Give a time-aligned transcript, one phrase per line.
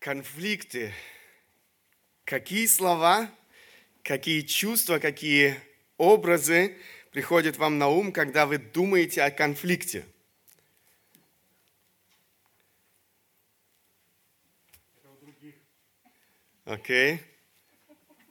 [0.00, 0.92] конфликты.
[2.24, 3.30] Какие слова,
[4.02, 5.60] какие чувства, какие
[5.98, 6.76] образы
[7.12, 10.04] приходят вам на ум, когда вы думаете о конфликте?
[16.64, 17.14] Окей.
[17.14, 17.20] Okay.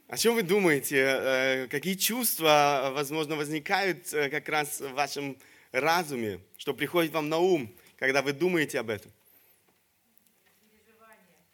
[0.07, 0.97] О чем вы думаете?
[0.97, 5.37] Э, какие чувства, возможно, возникают э, как раз в вашем
[5.71, 9.11] разуме, что приходит вам на ум, когда вы думаете об этом?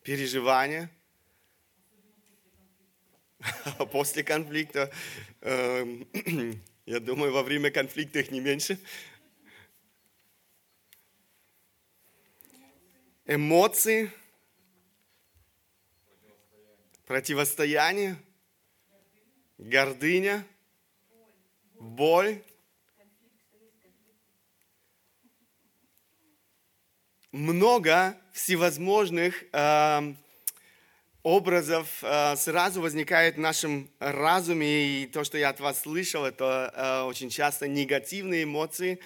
[0.06, 0.92] Переживания.
[3.92, 4.92] После конфликта.
[5.42, 6.08] Эм,
[6.86, 8.80] я думаю, во время конфликта их не меньше.
[13.26, 14.12] Эмоции.
[17.08, 18.16] Противостояние
[19.58, 20.46] гордыня,
[21.80, 22.44] боль,
[27.32, 30.14] много всевозможных э,
[31.24, 36.74] образов э, сразу возникает в нашем разуме, и то, что я от вас слышал, это
[36.76, 39.00] э, очень часто негативные эмоции,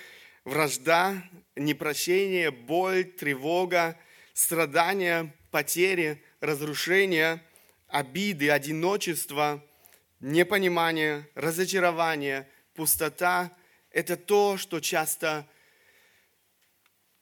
[0.46, 1.22] вражда,
[1.56, 3.96] непрощение, боль, тревога,
[4.34, 7.44] страдания, потери, разрушения,
[7.88, 9.64] обиды, одиночество–
[10.20, 13.52] непонимание, разочарование, пустота–
[13.92, 15.48] это то, что часто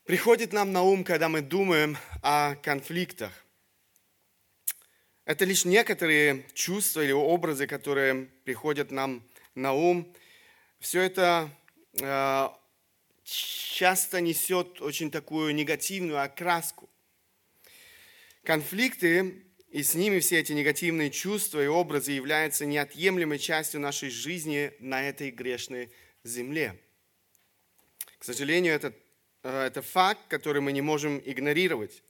[0.08, 3.30] приходит нам на ум, когда мы думаем о конфликтах.
[5.26, 9.22] Это лишь некоторые чувства или образы, которые приходят нам
[9.54, 10.10] на ум.
[10.80, 11.50] Все это
[12.00, 12.48] э,
[13.22, 16.88] часто несет очень такую негативную окраску.
[18.44, 24.72] Конфликты и с ними все эти негативные чувства и образы являются неотъемлемой частью нашей жизни
[24.78, 25.92] на этой грешной
[26.24, 26.80] земле.
[28.18, 29.07] К сожалению, это, э,
[29.42, 32.02] это факт, который мы не можем игнорировать.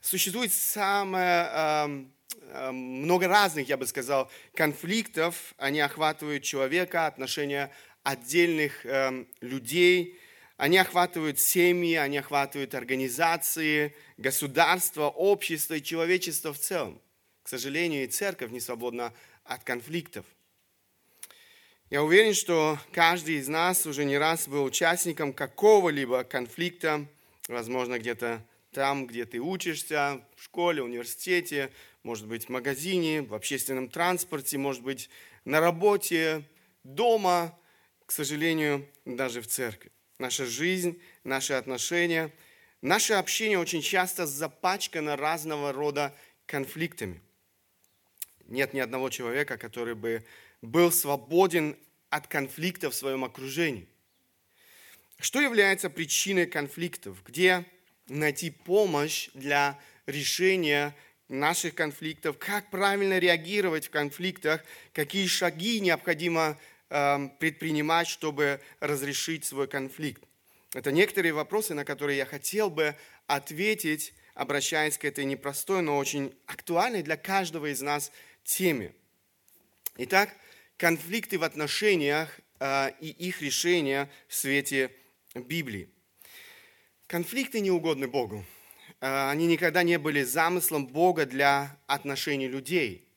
[0.00, 2.14] Существует самое, эм,
[2.52, 5.54] эм, много разных, я бы сказал, конфликтов.
[5.56, 7.72] Они охватывают человека, отношения
[8.02, 10.20] отдельных эм, людей,
[10.56, 17.00] они охватывают семьи, они охватывают организации, государства, общество и человечество в целом.
[17.42, 19.12] К сожалению, и церковь не свободна
[19.44, 20.24] от конфликтов.
[21.90, 27.06] Я уверен, что каждый из нас уже не раз был участником какого-либо конфликта,
[27.48, 31.70] возможно, где-то там, где ты учишься, в школе, университете,
[32.02, 35.08] может быть, в магазине, в общественном транспорте, может быть,
[35.44, 36.44] на работе,
[36.82, 37.56] дома,
[38.06, 42.32] к сожалению, даже в церкви наша жизнь, наши отношения,
[42.82, 46.14] наше общение очень часто запачкано разного рода
[46.46, 47.20] конфликтами.
[48.46, 50.24] Нет ни одного человека, который бы
[50.64, 51.76] был свободен
[52.10, 53.88] от конфликта в своем окружении.
[55.18, 57.22] Что является причиной конфликтов?
[57.24, 57.64] Где
[58.08, 60.94] найти помощь для решения
[61.28, 62.36] наших конфликтов?
[62.38, 64.64] Как правильно реагировать в конфликтах?
[64.92, 66.58] Какие шаги необходимо
[66.90, 70.22] Эм, предпринимать, чтобы разрешить свой конфликт?
[70.74, 72.94] Это некоторые вопросы, на которые я хотел бы
[73.26, 78.12] ответить, обращаясь к этой непростой, но очень актуальной для каждого из нас
[78.44, 78.94] теме.
[79.96, 80.30] Итак,
[80.76, 84.90] конфликты в отношениях э, и их решения в свете
[85.34, 85.88] Библии.
[87.06, 88.44] Конфликты не угодны Богу.
[89.00, 93.08] Э, они никогда не были замыслом Бога для отношений людей.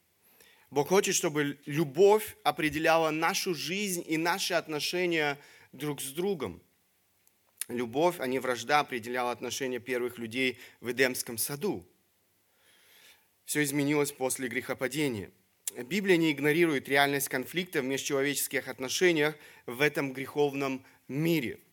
[0.69, 5.39] Бог хочет, чтобы любовь определяла нашу жизнь и наши отношения
[5.72, 6.62] друг с другом.
[7.69, 11.85] Любовь, а не вражда, определяла отношения первых людей в Эдемском саду.
[13.45, 15.31] Все изменилось после грехопадения.
[15.83, 21.59] Библия не игнорирует реальность конфликта в межчеловеческих отношениях в этом греховном мире–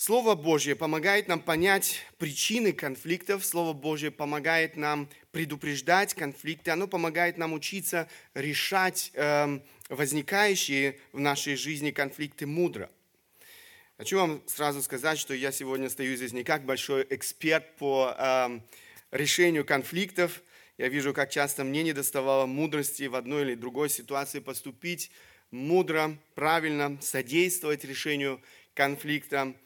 [0.00, 7.36] Слово Божье помогает нам понять причины конфликтов, Слово Божье помогает нам предупреждать конфликты, оно помогает
[7.36, 12.88] нам учиться решать э, возникающие в нашей жизни конфликты мудро.
[13.96, 18.60] Хочу вам сразу сказать, что я сегодня стою здесь не как большой эксперт по э,
[19.10, 20.42] решению конфликтов.
[20.78, 25.10] Я вижу, как часто мне не доставало мудрости в одной или другой ситуации поступить
[25.50, 28.40] мудро, правильно, содействовать решению
[28.74, 29.56] конфликта.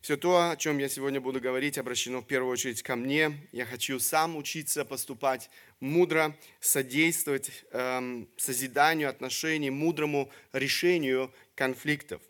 [0.00, 3.38] Все то, о чем я сегодня буду говорить, обращено в первую очередь ко мне.
[3.52, 12.22] Я хочу сам учиться поступать мудро, содействовать эм, созиданию отношений, мудрому решению конфликтов.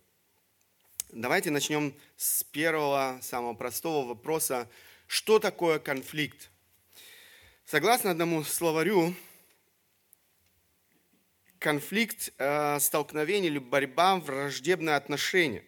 [1.12, 4.68] Давайте начнем с первого, самого простого вопроса.
[5.06, 6.51] Что такое конфликт?
[7.64, 9.14] Согласно одному словарю,
[11.58, 15.64] конфликт, э, столкновение или борьба, враждебное отношение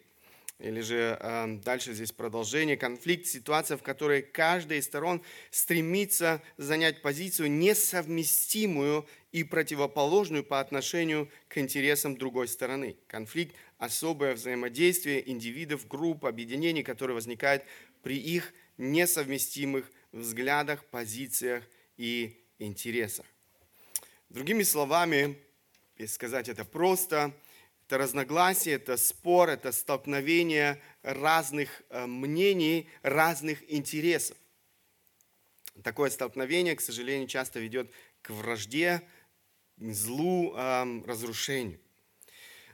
[0.59, 5.21] или же э, дальше здесь продолжение, конфликт, ситуация, в которой каждая из сторон
[5.51, 12.95] стремится занять позицию несовместимую и противоположную по отношению к интересам другой стороны.
[13.07, 17.65] Конфликт– особое взаимодействие индивидов, групп, объединений, которое возникает
[18.01, 21.63] при их несовместимых взглядах, позициях
[21.97, 23.25] и интересах.
[24.29, 25.37] Другими словами,
[25.97, 27.33] если сказать это просто–
[27.87, 34.35] это разногласие, это спор, это столкновение разных э, мнений, разных интересов.
[35.83, 37.91] Такое столкновение, к сожалению, часто ведет
[38.23, 39.01] к вражде,
[39.77, 41.79] злу, разрушению.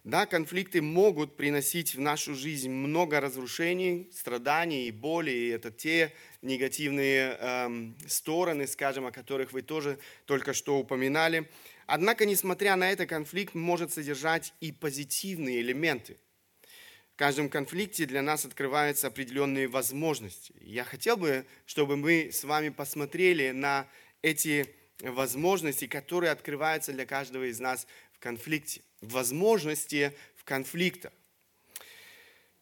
[0.03, 5.29] Да, конфликты могут приносить в нашу жизнь много разрушений, страданий и боли.
[5.29, 6.11] И это те
[6.41, 11.47] негативные эм, стороны, скажем, о которых вы тоже только что упоминали.
[11.85, 16.17] Однако, несмотря на это, конфликт может содержать и позитивные элементы.
[17.13, 20.55] В каждом конфликте для нас открываются определенные возможности.
[20.61, 23.87] Я хотел бы, чтобы мы с вами посмотрели на
[24.23, 24.65] эти
[24.99, 28.81] возможности, которые открываются для каждого из нас в конфликте.
[29.01, 31.11] Возможности в конфликтах.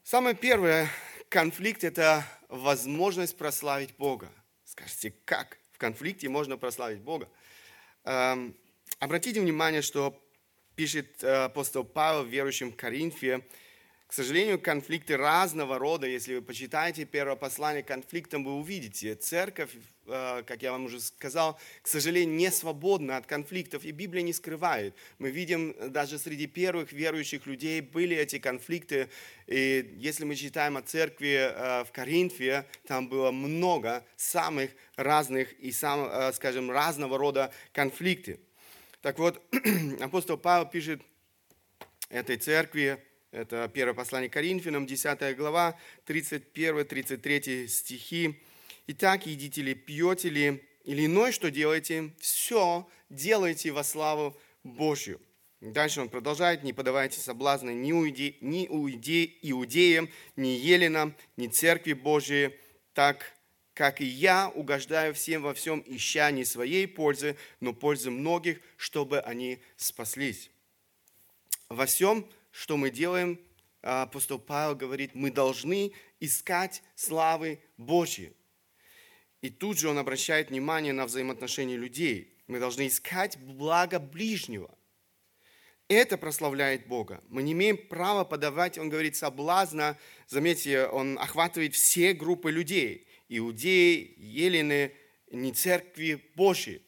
[0.04, 0.90] Самое первое,
[1.30, 4.32] конфликт– это возможность прославить Бога.
[4.66, 7.30] Скажите, как в конфликте можно прославить Бога?
[8.06, 8.56] Эм,
[9.00, 10.22] Обратите внимание, что
[10.76, 13.46] пишет э, апостол Павел верующим в Коринфе.
[14.10, 16.08] К сожалению, конфликты разного рода.
[16.08, 19.14] Если вы почитаете первое послание конфликтам, вы увидите.
[19.14, 19.70] Церковь,
[20.08, 24.34] э, как я вам уже сказал, к сожалению, не свободна от конфликтов, и Библия не
[24.34, 24.96] скрывает.
[25.20, 29.10] Мы видим, даже среди первых верующих людей были эти конфликты.
[29.46, 35.72] И если мы читаем о церкви э, в Коринфе, там было много самых разных и,
[35.72, 38.40] сам, скажем, разного рода конфликты.
[39.04, 39.40] Так вот,
[40.02, 41.00] апостол Павел пишет
[42.10, 45.78] этой церкви, это первое послание Коринфянам, 10 глава,
[46.08, 48.42] 31-33 стихи.
[48.88, 55.22] «Итак, едите ли, пьете ли, или иное, что делаете, все делайте во славу Божью».
[55.62, 61.94] Дальше он продолжает, не подавайте соблазны ни, уиде, ни уиде, иудеям, ни еленам, ни церкви
[61.94, 62.56] Божией,
[62.94, 63.34] так
[63.74, 69.20] как и я угождаю всем во всем, ища не своей пользы, но пользы многих, чтобы
[69.20, 70.50] они спаслись.
[71.68, 73.40] Во всем, что мы делаем,
[73.82, 78.34] апостол Павел говорит, мы должны искать славы Божьей.
[79.42, 82.38] И тут же он обращает внимание на взаимоотношения людей.
[82.48, 84.76] Мы должны искать благо ближнего.
[85.88, 87.24] Это прославляет Бога.
[87.30, 89.98] Мы не имеем права подавать, он говорит, соблазна.
[90.28, 94.94] Заметьте, он охватывает все группы людей иудеи, елены,
[95.32, 96.82] не церкви Божьей.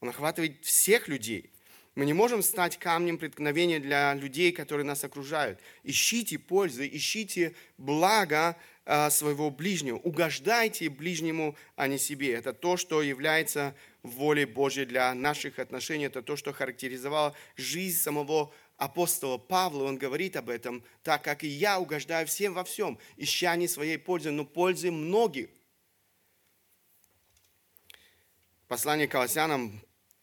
[0.00, 1.52] Он охватывает всех людей.
[1.96, 5.58] Мы не можем стать камнем преткновения для людей, которые нас окружают.
[5.82, 8.56] Ищите пользы, ищите благо
[8.86, 9.96] а, своего ближнего.
[9.96, 12.32] Угождайте ближнему, а не себе.
[12.32, 16.04] Это то, что является волей Божьей для наших отношений.
[16.04, 21.48] Это то, что характеризовало жизнь самого апостола Павла, он говорит об этом, так как и
[21.48, 25.50] я угождаю всем во всем, ища не своей пользы, но пользы многих.
[28.68, 29.82] Послание к Колоссянам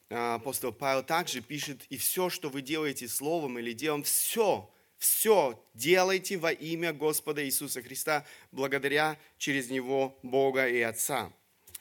[0.09, 6.37] апостол Павел также пишет, и все, что вы делаете словом или делом, все, все делайте
[6.37, 11.31] во имя Господа Иисуса Христа, благодаря через Него Бога и Отца.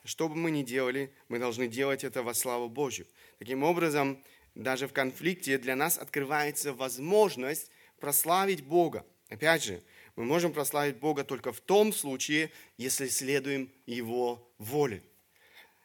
[0.05, 3.07] Что бы мы ни делали, мы должны делать это во славу Божью.
[3.39, 4.23] Таким образом,
[4.55, 9.05] даже в конфликте для нас открывается возможность прославить Бога.
[9.29, 9.83] Опять же,
[10.15, 15.03] мы можем прославить Бога только в том случае, если следуем Его воле.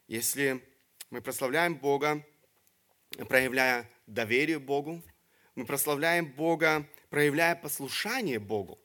[0.07, 0.63] Если
[1.09, 2.23] мы прославляем Бога,
[3.27, 5.01] проявляя доверие Богу,
[5.55, 8.79] мы прославляем Бога, проявляя послушание Богу,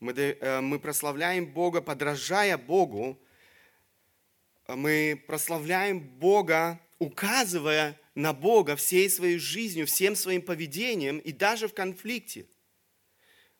[0.00, 3.18] мы, э, мы прославляем Бога, подражая Богу,
[4.68, 11.74] мы прославляем Бога, указывая на Бога всей своей жизнью, всем своим поведением и даже в
[11.74, 12.46] конфликте.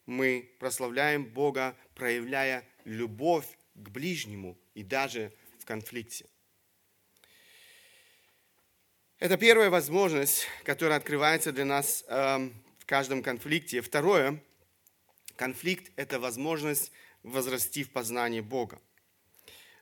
[0.04, 6.26] Мы прославляем Бога, проявляя любовь к ближнему и даже в конфликте.
[9.18, 13.80] Это первая возможность, которая открывается для нас э, в каждом конфликте.
[13.80, 14.42] Второе,
[15.36, 16.92] конфликт– это возможность
[17.22, 18.78] возрасти в познании Бога.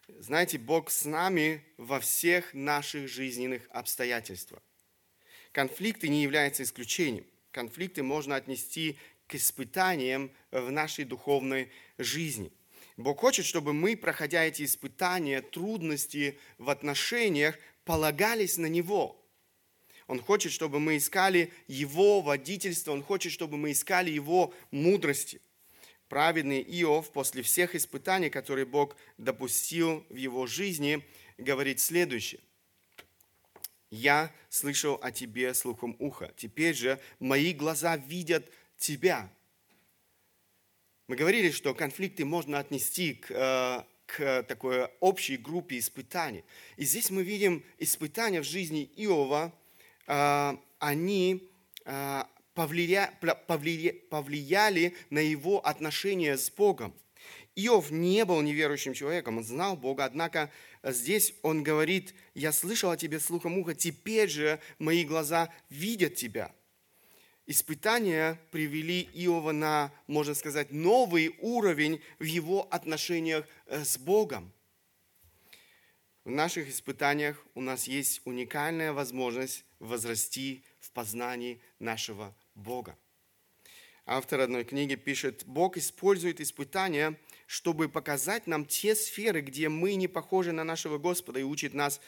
[0.06, 4.62] Знаете, Бог с нами во всех наших жизненных обстоятельствах.
[5.50, 7.26] Конфликты не являются исключением.
[7.50, 12.52] Конфликты можно отнести к испытаниям в нашей духовной жизни.
[12.96, 19.20] Бог хочет, чтобы мы, проходя эти испытания, трудности в отношениях, полагались на Него.
[20.06, 25.40] Он хочет, чтобы мы искали Его водительство, Он хочет, чтобы мы искали Его мудрости–
[26.08, 31.04] праведный Иов после всех испытаний, которые Бог допустил в его жизни,
[31.38, 32.40] говорит следующее.
[33.90, 39.28] «Я слышал о тебе слухом уха, теперь же мои глаза видят тебя».
[41.06, 46.44] Мы говорили, что конфликты можно отнести к, э, к такой общей группе испытаний.
[46.76, 49.52] И здесь мы видим испытания в жизни Иова,
[50.06, 51.48] они
[51.84, 52.22] э,
[52.54, 53.12] повлия,
[53.46, 56.94] повлия, повлияли на его отношения с Богом.
[57.56, 60.50] Иов не был неверующим человеком, он знал Бога, однако
[60.82, 66.52] здесь он говорит, я слышал о тебе слухом уха, теперь же мои глаза видят тебя.
[67.46, 74.50] Испытания привели Иова на, можно сказать, новый уровень в его отношениях э, с Богом.
[76.24, 82.96] В наших испытаниях у нас есть уникальная возможность возрасти в познании нашего Бога.
[84.06, 90.08] Автор одной книги пишет, Бог использует испытания, чтобы показать нам те сферы, где мы не
[90.08, 92.00] похожи на нашего Господа и учит нас,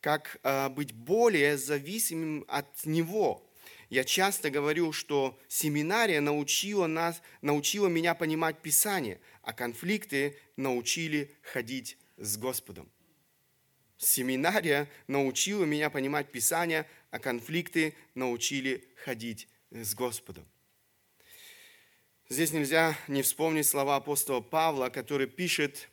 [0.00, 3.50] как э, быть более зависимым от Него.
[3.88, 11.98] Я часто говорю, что семинария научила, нас, научила меня понимать Писание, а конфликты научили ходить
[12.16, 12.88] с Господом.
[13.98, 20.46] Семинария научила меня понимать Писание, а конфликты научили ходить с Господом.
[22.28, 25.88] Здесь нельзя не вспомнить слова апостола Павла, который пишет,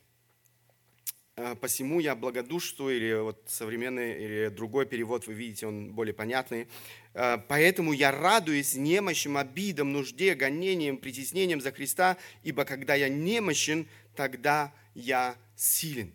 [1.36, 6.68] «Э, «Посему я благодушствую», или вот современный, или другой перевод, вы видите, он более понятный.
[7.16, 13.88] «Э, «Поэтому я радуюсь немощам, обидам, нужде, гонениям, притеснениям за Христа, ибо когда я немощен,
[14.16, 16.14] тогда я силен».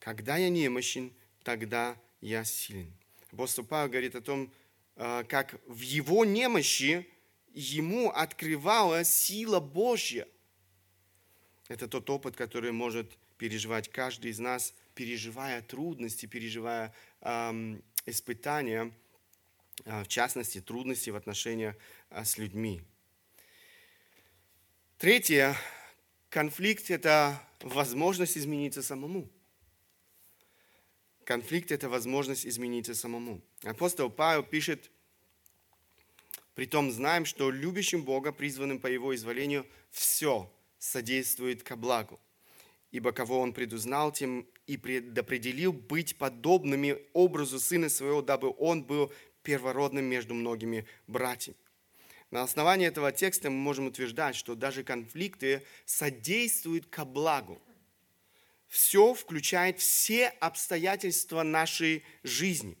[0.00, 1.14] Когда я немощен,
[1.44, 2.92] тогда я силен.
[3.32, 4.52] Апостол Павел говорит о том,
[4.96, 7.08] Э, как в его немощи
[7.52, 10.28] ему открывала сила Божья.
[11.68, 16.94] Это тот опыт, который может переживать каждый из нас, переживая трудности, переживая
[18.04, 18.92] испытания,
[19.84, 21.76] э, в частности, трудности в отношениях
[22.10, 22.82] э, с людьми.
[24.98, 25.56] Третье,
[26.28, 29.28] конфликт– это возможность измениться самому.
[31.24, 33.40] Конфликт– это возможность измениться самому.
[33.62, 34.90] Апостол Павел пишет,
[36.54, 42.20] «Притом знаем, что любящим Бога, призванным по Его изволению, все содействует ко благу.
[42.90, 49.12] Ибо кого Он предузнал, тем и предопределил быть подобными образу Сына Своего, дабы Он был
[49.42, 51.56] первородным между многими братьями».
[52.30, 57.60] На основании этого текста мы можем утверждать, что даже конфликты содействуют ко благу–
[58.72, 62.78] все включает все обстоятельства нашей жизни.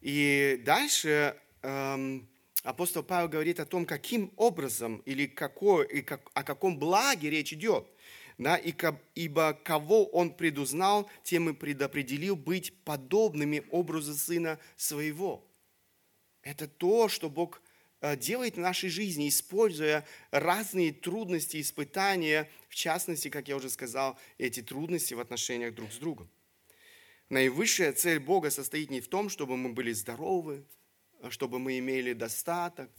[0.00, 2.28] И дальше эм,
[2.62, 7.52] апостол Павел говорит о том, каким образом или какой, и как, о каком благе речь
[7.52, 7.88] идет.
[8.38, 8.72] Да, и,
[9.16, 15.44] ибо кого он предузнал, тем и предопределил быть подобными образу Сына Своего.
[16.42, 17.60] Это то, что Бог
[18.16, 24.60] делает в нашей жизни, используя разные трудности, испытания, в частности, как я уже сказал, эти
[24.60, 26.28] трудности в отношениях друг с другом.
[27.30, 30.64] Наивысшая цель Бога состоит не в том, чтобы мы были здоровы,
[31.22, 32.90] а чтобы мы имели достаток,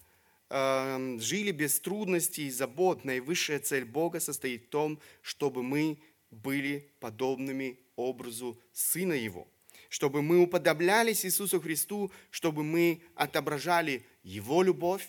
[0.49, 3.05] э, жили без трудностей и забот.
[3.05, 5.99] Наивысшая цель Бога состоит в том, чтобы мы
[6.31, 9.47] были подобными образу Сына Его–
[9.89, 15.07] чтобы мы уподоблялись Иисусу Христу, чтобы мы отображали Его любовь,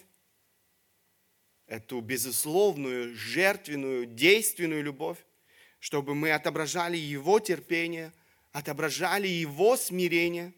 [1.66, 5.18] эту безусловную, жертвенную, действенную любовь,
[5.80, 8.12] чтобы мы отображали Его терпение,
[8.52, 10.52] отображали Его смирение,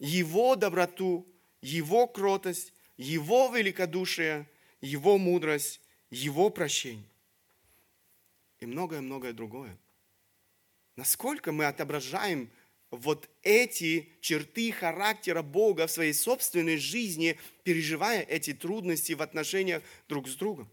[0.00, 5.80] Его доброту, Его кротость, Его великодушие, Его мудрость,
[6.10, 7.06] Его прощение
[8.58, 9.78] и многое-многое другое.
[10.96, 12.50] Насколько мы отображаем
[12.92, 20.28] вот эти черты характера Бога в своей собственной жизни, переживая эти трудности в отношениях друг
[20.28, 20.70] с другом.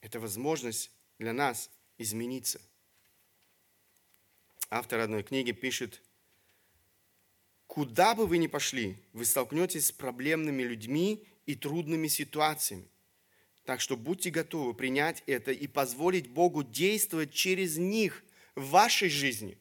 [0.00, 2.60] Это возможность для нас измениться.
[4.70, 6.02] Автор одной книги пишет,
[7.68, 12.88] куда бы вы ни пошли, вы столкнетесь с проблемными людьми и трудными ситуациями.
[13.64, 18.24] Так что будьте готовы принять это и позволить Богу действовать через них
[18.56, 19.56] в вашей жизни.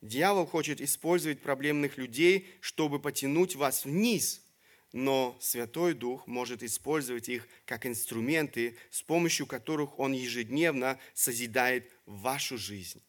[0.00, 4.44] Дьявол хочет использовать проблемных людей, чтобы потянуть вас вниз,
[4.92, 12.56] но Святой Дух может использовать их как инструменты, с помощью которых Он ежедневно созидает вашу
[12.56, 13.02] жизнь.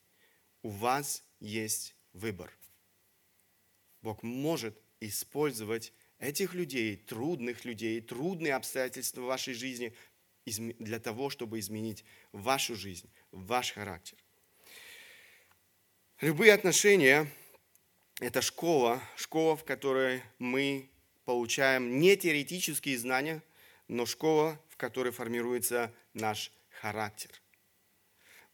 [0.61, 2.51] У вас есть выбор.
[4.01, 9.93] Бог может использовать этих людей, трудных людей, трудные обстоятельства в вашей жизни,
[10.45, 14.17] для того, чтобы изменить вашу жизнь, ваш характер.
[16.21, 17.31] Любые отношения–
[18.19, 20.89] это школа, школа, в которой мы
[21.23, 23.41] получаем не теоретические знания,
[23.87, 27.29] но школа, в которой формируется наш характер.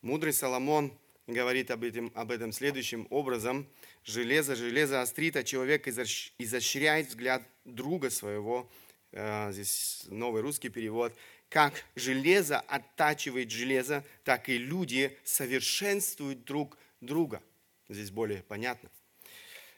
[0.04, 0.96] Мудрый Соломон
[1.26, 3.68] говорит об этом, об этом следующим образом.
[4.04, 8.70] «Железо, железо острит, а человек изощряет взгляд друга своего».
[9.12, 11.18] Э, здесь новый русский перевод.
[11.50, 17.42] «Как железо оттачивает железо, так и люди совершенствуют друг друга».
[17.88, 18.90] Здесь более понятно.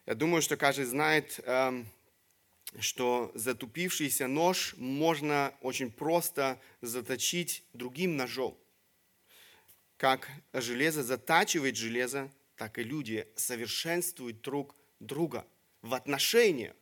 [0.05, 1.85] Я думаю, что каждый знает, эм,
[2.79, 8.57] что затупившийся нож можно очень просто заточить другим ножом.
[9.97, 15.45] Как железо затачивает железо, так и люди совершенствуют друг друга
[15.81, 16.75] в отношениях.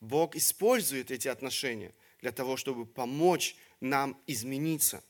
[0.00, 5.04] Бог использует эти отношения для того, чтобы помочь нам измениться.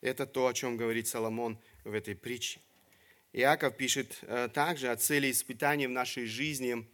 [0.00, 2.60] Это то, о чем говорит Соломон в этой притче.
[3.32, 6.84] Иаков пишет э, также о цели испытания в нашей жизни.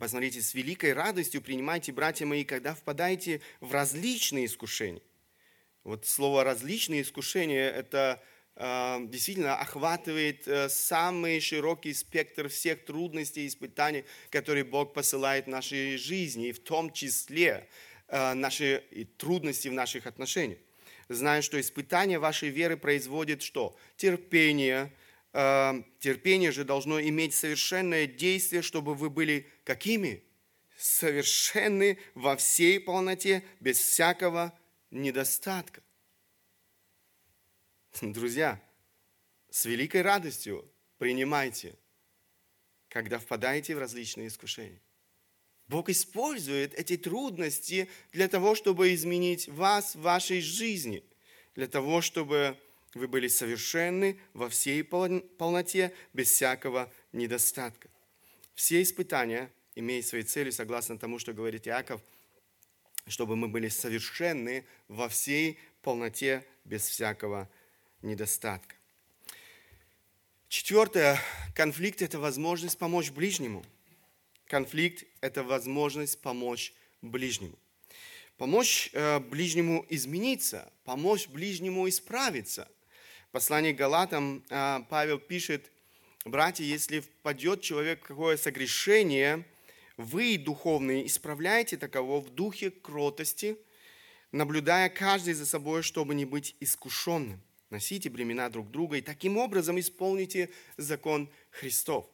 [0.00, 5.02] Посмотрите, с великой радостью принимайте, братья мои, когда впадаете в различные искушения.
[5.84, 8.22] Вот слово «различные искушения»– это
[8.56, 15.50] э, действительно охватывает э, самый широкий спектр всех трудностей и испытаний, которые Бог посылает в
[15.50, 17.68] нашей жизни, и в том числе
[18.10, 18.82] наши
[19.18, 20.58] трудности в наших отношениях.
[21.10, 23.76] Зная, что испытание вашей веры производит что?
[23.98, 24.90] Терпение,
[25.32, 30.24] терпение же должно иметь совершенное действие, чтобы вы были какими?
[30.76, 34.56] Совершенны во всей полноте, без всякого
[34.90, 35.82] недостатка.
[38.00, 38.62] Друзья,
[39.50, 41.76] с великой радостью принимайте,
[42.88, 44.80] когда впадаете в различные искушения.
[45.66, 51.04] Бог использует эти трудности для того, чтобы изменить вас в вашей жизни,
[51.54, 52.58] для того, чтобы
[52.94, 57.88] вы были совершенны во всей полноте, без всякого недостатка.
[58.54, 62.00] Все испытания имеют своей целью, согласно тому, что говорит Иаков,
[63.06, 67.48] чтобы мы были совершенны во всей полноте, без всякого
[68.02, 68.74] недостатка.
[70.48, 71.18] Четвертое.
[71.54, 73.64] Конфликт– это возможность помочь ближнему.
[74.46, 77.58] Конфликт– это возможность помочь ближнему.
[78.38, 82.70] Помочь э, ближнему измениться, помочь ближнему исправиться–
[83.30, 85.70] послании к Галатам а, Павел пишет,
[86.24, 89.44] братья, если впадет человек в какое согрешение,
[89.96, 93.58] вы, духовные, исправляйте таково в духе кротости,
[94.32, 97.40] наблюдая каждый за собой, чтобы не быть искушенным.
[97.70, 102.08] Носите бремена друг друга и таким образом исполните закон Христов.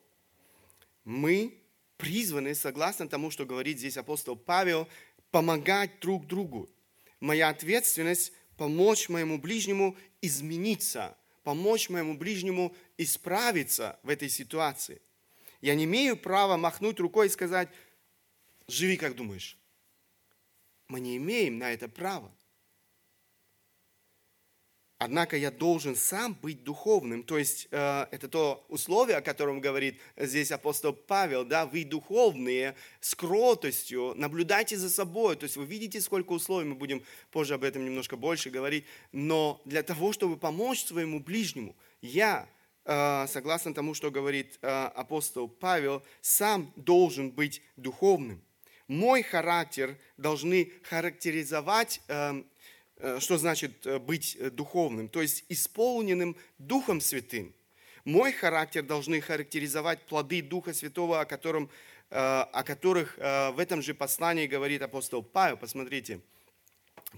[1.05, 1.61] Мы
[1.97, 4.89] призваны, согласно тому, что говорит здесь апостол Павел,
[5.31, 6.69] помогать друг другу.
[7.21, 15.01] Моя ответственность помочь моему ближнему измениться, помочь моему ближнему исправиться в этой ситуации.
[15.61, 17.69] Я не имею права махнуть рукой и сказать,
[18.67, 19.57] живи как думаешь.
[20.89, 22.31] Мы не имеем на это права.
[25.05, 27.25] Однако я должен сам быть духовным.
[27.25, 31.45] То есть э, это то условие, о котором говорит здесь апостол Павел.
[31.45, 35.37] Да, вы духовные, с кротостью, наблюдайте за собой.
[35.37, 38.87] То есть вы видите, сколько условий, мы будем позже об этом немножко больше говорить.
[39.13, 42.49] Но для того, чтобы помочь своему ближнему, я,
[42.87, 48.43] э, согласно тому, что говорит э, апостол Павел, сам должен быть духовным.
[48.89, 52.43] Мой характер должны характеризовать э,
[52.99, 57.55] что значит э, быть э, духовным, то есть исполненным Духом Святым.
[58.05, 61.71] Мой характер должны характеризовать плоды Духа Святого, о, котором,
[62.11, 65.57] о которых в этом же послании говорит апостол Павел.
[65.57, 66.21] Посмотрите,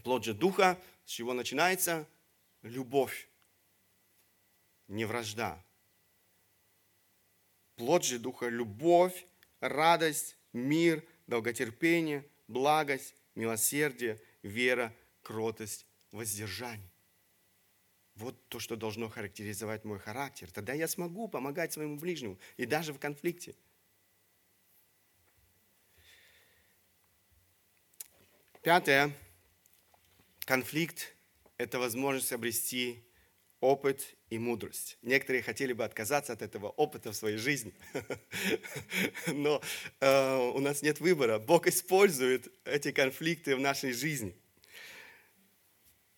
[0.05, 2.07] плод же Духа, с чего начинается?
[2.63, 3.29] Любовь,
[4.87, 5.61] не вражда.
[7.75, 9.27] Плод же Духа– любовь,
[9.59, 14.95] радость, мир, долготерпение, благость, милосердие, вера–
[15.27, 16.89] кротость, воздержание.
[18.15, 20.49] Вот то, что должно характеризовать мой характер.
[20.53, 23.57] Тогда я смогу помогать своему ближнему, и даже в конфликте.
[28.63, 29.13] Пятое.
[30.45, 31.17] Конфликт–
[31.59, 33.05] это возможность обрести
[33.59, 34.97] опыт и мудрость.
[35.03, 37.75] Некоторые хотели бы отказаться от этого опыта в своей жизни,
[39.27, 39.61] но
[39.99, 41.41] э, у нас нет выбора.
[41.41, 44.41] Бог использует эти конфликты в нашей жизни–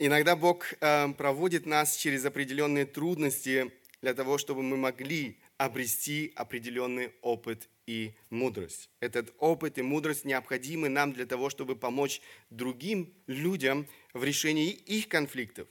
[0.00, 7.12] Иногда Бог э, проводит нас через определенные трудности для того, чтобы мы могли обрести определенный
[7.20, 8.90] опыт и мудрость.
[9.00, 15.08] Этот опыт и мудрость необходимы нам для того, чтобы помочь другим людям в решении их
[15.08, 15.66] конфликтов.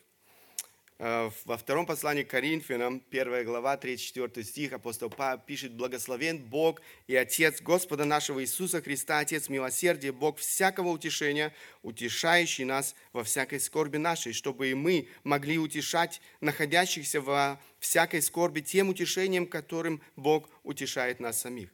[1.00, 6.82] Э, во втором послании к Коринфянам, 1 глава, 3-4 стих, апостол Павел пишет, «Благословен Бог
[7.06, 13.60] и Отец Господа нашего Иисуса Христа, Отец милосердия, Бог всякого утешения, утешающий нас во всякой
[13.60, 20.50] скорби нашей, чтобы и мы могли утешать находящихся во всякой скорби тем утешением, которым Бог
[20.64, 21.70] утешает нас самих».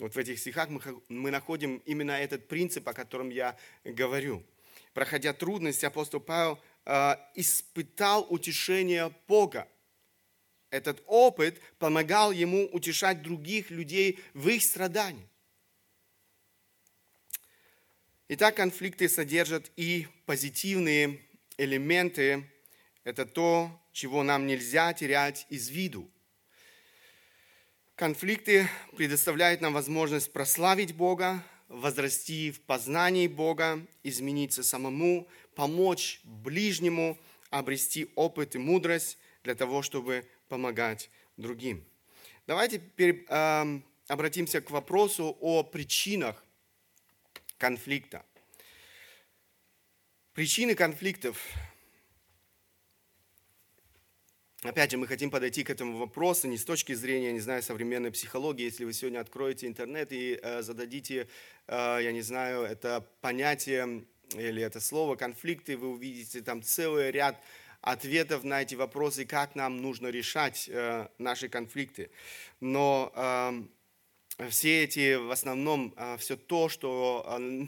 [0.00, 4.42] Вот в этих стихах мы, мы находим именно этот принцип, о котором я говорю.
[4.92, 6.58] Проходя трудности, апостол Павел–
[7.34, 9.68] испытал утешение Бога.
[10.70, 15.28] Этот опыт помогал ему утешать других людей в их страдании.
[18.28, 21.20] Итак, конфликты содержат и позитивные
[21.58, 22.50] элементы.
[23.04, 26.10] Это то, чего нам нельзя терять из виду.
[27.94, 37.18] Конфликты предоставляют нам возможность прославить Бога, возрасти в познании Бога, измениться самому, помочь ближнему,
[37.50, 41.84] обрести опыт и мудрость для того, чтобы помогать другим.
[42.46, 46.44] Давайте теперь э, обратимся к вопросу о причинах
[47.58, 48.24] конфликта.
[50.32, 51.38] Причины конфликтов
[54.64, 58.10] Опять же, мы хотим подойти к этому вопросу не с точки зрения, не знаю, современной
[58.10, 58.64] психологии.
[58.64, 61.28] Если вы сегодня откроете интернет и э, зададите,
[61.66, 67.40] э, я не знаю, это понятие или это слово конфликты, вы увидите там целый ряд
[67.80, 72.10] ответов на эти вопросы, как нам нужно решать э, наши конфликты.
[72.60, 77.66] Но э, все эти, в основном, э, все то, что э,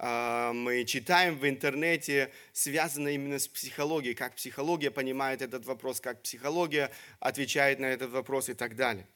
[0.00, 6.22] а, мы читаем в интернете, связано именно с психологией, как психология понимает этот вопрос, как
[6.22, 9.08] психология отвечает на этот вопрос и так далее.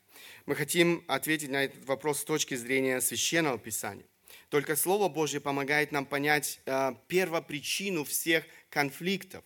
[0.45, 4.05] Мы хотим ответить на этот вопрос с точки зрения священного писания.
[4.53, 9.43] Только Слово Божье помогает нам понять э, первопричину всех конфликтов.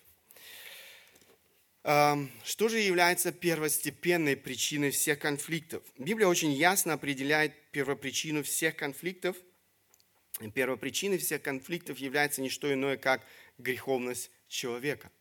[1.84, 5.84] Э, что же является первостепенной причиной всех конфликтов?
[5.96, 9.36] Библия очень ясно определяет первопричину всех конфликтов–
[10.52, 13.24] первопричиной всех конфликтов является не что иное, как
[13.58, 15.12] греховность человека.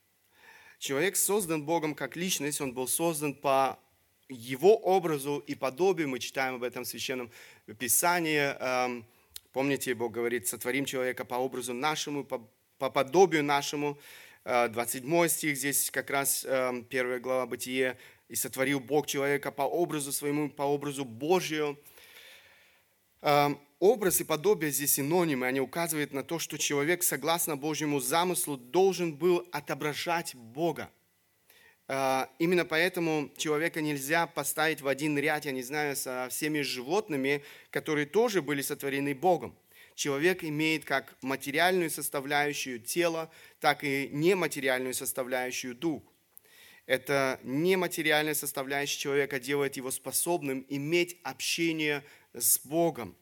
[0.80, 3.80] Человек создан Богом как личность, он был создан по
[4.30, 6.10] его образу и подобию.
[6.10, 7.30] Мы читаем об этом в Священном
[7.78, 9.06] Писании.
[9.56, 12.46] Помните, Бог говорит, сотворим человека по образу нашему, по,
[12.78, 13.98] по подобию нашему.
[14.44, 17.98] 27 э, стих, здесь как раз эм, первая глава Бытие.
[18.28, 21.80] «И сотворил Бог человека по образу своему, по образу Божию».
[23.22, 28.58] Эм, образ и подобие здесь синонимы, они указывают на то, что человек, согласно Божьему замыслу,
[28.58, 30.92] должен был отображать Бога.
[31.88, 37.44] Э, именно поэтому человека нельзя поставить в один ряд, я не знаю, со всеми животными,
[37.70, 39.56] которые тоже были сотворены Богом.
[39.96, 46.04] Человек имеет как материальную составляющую тела, так и нематериальную составляющую дух.
[46.86, 53.16] Это нематериальная составляющая человека делает его способным иметь общение с Богом,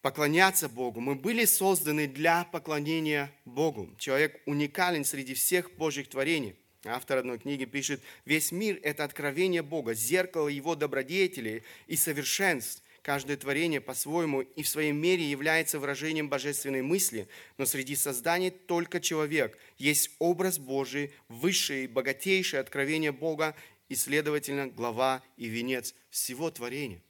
[0.00, 1.00] поклоняться Богу.
[1.00, 3.94] Мы были созданы для поклонения Богу.
[3.98, 6.54] Человек уникален среди всех Божьих творений.
[6.86, 12.82] Автор одной книги пишет, весь мир– это откровение Бога, зеркало Его добродетелей и совершенств.
[13.02, 19.00] Каждое творение по-своему и в своей мере является выражением божественной мысли, но среди созданий только
[19.00, 23.54] человек есть образ Божий, высшее и богатейшее откровение Бога
[23.88, 27.00] и, следовательно, глава и венец всего творения.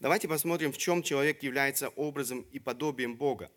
[0.00, 3.50] Давайте посмотрим, в чем человек является образом и подобием Бога.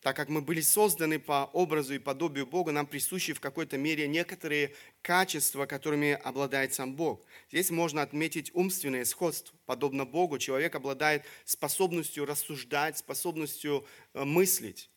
[0.00, 4.06] Так как мы были созданы по образу и подобию Бога, нам присущи в какой-то мере
[4.06, 7.24] некоторые качества, которыми обладает сам Бог.
[7.50, 9.56] Здесь можно отметить умственное сходство.
[9.66, 13.84] Подобно Богу, человек обладает способностью рассуждать, способностью
[14.14, 14.88] э, мыслить.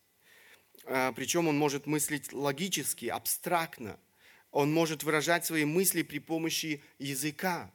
[0.86, 4.00] Э, Причем он может мыслить логически, абстрактно.
[4.52, 7.72] Он может выражать свои мысли при помощи языка.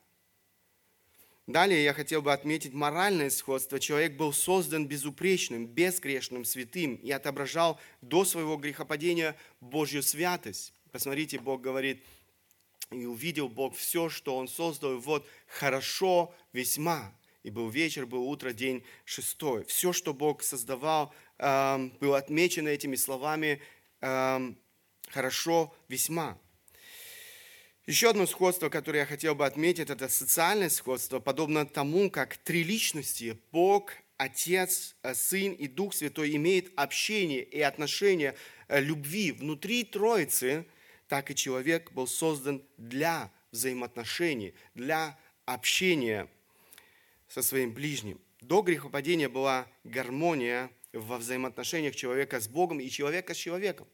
[1.47, 3.79] Далее я хотел бы отметить моральное сходство.
[3.79, 10.73] Человек был создан безупречным, безгрешным, святым и отображал до своего грехопадения Божью святость.
[10.91, 12.03] Посмотрите, Бог говорит,
[12.91, 17.13] и увидел Бог все, что Он создал, вот хорошо весьма.
[17.45, 19.65] И был вечер, был утро, день шестой.
[19.67, 23.63] Все, что Бог создавал, эм, было отмечено этими словами
[24.01, 24.59] эм,
[25.11, 26.39] хорошо весьма.
[27.87, 32.65] Еще одно сходство, которое я хотел бы отметить, это социальное сходство, подобно тому, как три
[32.65, 38.35] личности, Бог, Отец, э, Сын и Дух Святой имеют общение и отношения
[38.67, 40.67] э, любви внутри Троицы,
[41.07, 46.29] так и человек был создан для взаимоотношений, для общения
[47.29, 48.21] со своим ближним.
[48.41, 53.87] До грехопадения была гармония во взаимоотношениях человека с Богом и человека с человеком.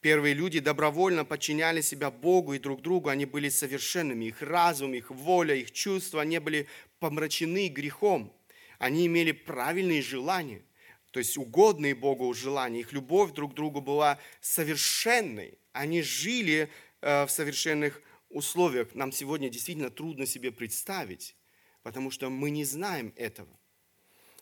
[0.00, 5.10] Первые люди добровольно подчиняли себя Богу и друг другу, они были совершенными, их разум, их
[5.10, 6.68] воля, их чувства не были
[7.00, 8.34] помрачены грехом.
[8.78, 10.62] Они имели правильные желания,
[11.10, 12.80] то есть угодные Богу желания.
[12.80, 15.58] Их любовь друг к другу была совершенной.
[15.72, 16.70] Они жили
[17.02, 18.94] э, в совершенных условиях.
[18.94, 21.36] Нам сегодня действительно трудно себе представить,
[21.82, 23.59] потому что мы не знаем этого.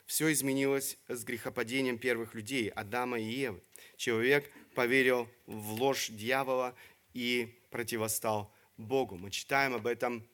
[0.08, 3.60] Все изменилось с грехопадением первых людей, Адама и Евы.
[3.98, 6.74] Человек поверил в ложь дьявола
[7.12, 9.18] и противостал Богу.
[9.18, 10.26] Мы читаем об этом,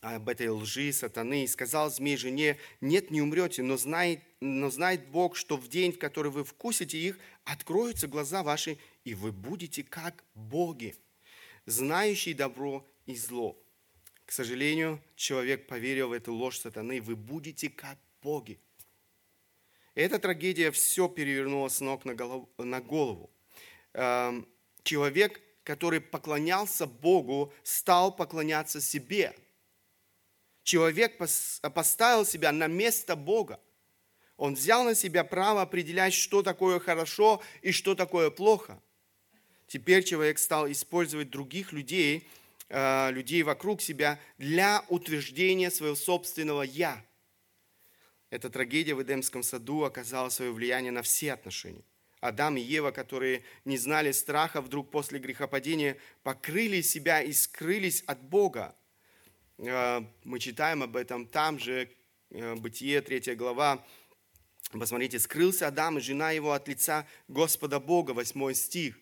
[0.00, 1.42] об этой лжи сатаны.
[1.42, 5.90] «И сказал змей жене, нет, не умрете, но знает, но знает Бог, что в день,
[5.90, 10.94] в который вы вкусите их, откроются глаза ваши, и вы будете как боги,
[11.66, 13.60] знающие добро и зло».
[14.24, 18.60] К сожалению, человек поверил в эту ложь сатаны, вы будете как боги.
[19.94, 23.30] Эта трагедия все перевернула с ног на голову.
[23.92, 24.48] Эм,
[24.82, 29.34] человек, который поклонялся Богу, стал поклоняться себе.
[30.64, 33.60] Человек поставил себя на место Бога.
[34.36, 38.82] Он взял на себя право определять, что такое хорошо и что такое плохо.
[39.68, 42.28] Теперь человек стал использовать других людей,
[42.68, 47.04] э, людей вокруг себя для утверждения своего собственного «я».
[48.34, 51.84] Эта трагедия в Эдемском саду оказала свое влияние на все отношения.
[52.18, 58.20] Адам и Ева, которые не знали страха, вдруг после грехопадения покрыли себя и скрылись от
[58.20, 58.74] Бога.
[59.58, 61.88] Э, мы читаем об этом там же,
[62.30, 63.86] э, Бытие, 3 глава.
[64.72, 68.98] Посмотрите, скрылся Адам и жена его от лица Господа Бога, 8 стих.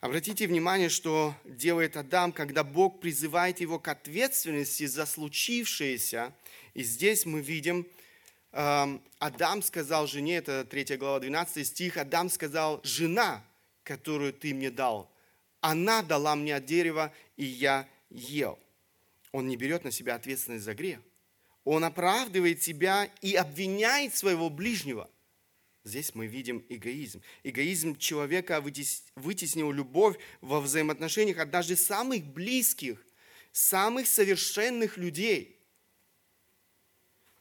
[0.00, 6.32] Обратите внимание, что делает Адам, когда Бог призывает его к ответственности за случившееся.
[6.74, 7.88] И здесь мы видим,
[8.52, 13.44] Адам сказал жене, это 3 глава 12 стих, Адам сказал, жена,
[13.84, 15.10] которую ты мне дал,
[15.60, 18.58] она дала мне от дерева, и я ел.
[19.32, 20.98] Он не берет на себя ответственность за грех.
[21.64, 25.08] Он оправдывает себя и обвиняет своего ближнего.
[25.84, 27.22] Здесь мы видим эгоизм.
[27.44, 28.60] Эгоизм человека
[29.14, 33.04] вытеснил любовь во взаимоотношениях от даже самых близких,
[33.52, 35.56] самых совершенных людей–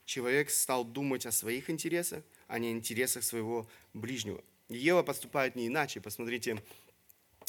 [0.09, 4.43] человек стал думать о своих интересах, а не интересах своего ближнего.
[4.67, 6.01] Ева поступает не иначе.
[6.01, 6.61] Посмотрите,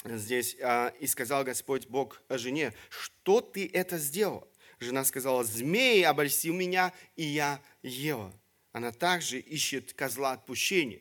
[0.04, 4.46] здесь, а, «И сказал Господь Бог о жене, что ты это сделал?»
[4.78, 8.32] Жена сказала, «Змей обольстил меня, и я ела».
[8.72, 11.00] Она также ищет козла отпущения.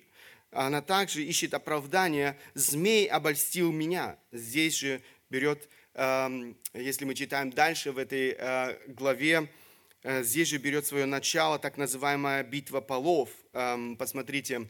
[0.52, 2.38] Она также ищет оправдания.
[2.54, 4.18] «Змей обольстил меня».
[4.32, 9.59] Здесь же берет, если мы читаем дальше в этой а, главе, Э,
[10.04, 13.30] здесь же берет свое начало так называемая битва полов.
[13.54, 14.70] Эм, посмотрите,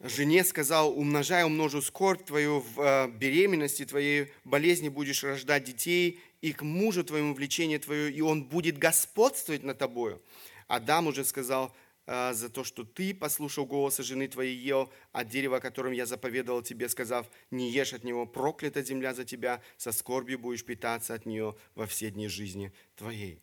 [0.00, 6.52] жене сказал, умножай, умножу скорбь твою в э, беременности твоей, болезни будешь рождать детей, и
[6.52, 10.22] к мужу твоему влечение твое, и он будет господствовать над тобою.
[10.68, 15.60] Адам уже сказал, э, за то, что ты послушал голоса жены твоей, ел от дерева,
[15.60, 20.40] которым я заповедовал тебе, сказав, не ешь от него, проклята земля за тебя, со скорбью
[20.40, 23.40] будешь питаться от нее во все дни жизни твоей.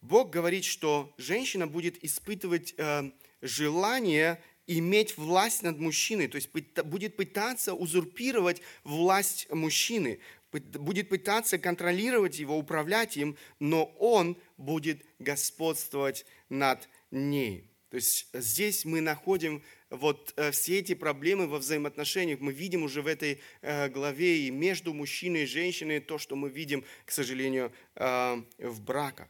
[0.00, 6.50] Бог говорит, что женщина будет испытывать э, желание иметь власть над мужчиной, то есть
[6.84, 10.18] будет пытаться узурпировать власть мужчины,
[10.50, 17.71] будет пытаться контролировать его, управлять им, но он будет господствовать над ней.
[17.92, 22.40] То есть здесь мы находим вот э, все эти проблемы во взаимоотношениях.
[22.40, 26.48] Мы видим уже в этой э, главе и между мужчиной и женщиной то, что мы
[26.48, 29.28] видим, к сожалению, э, в браках.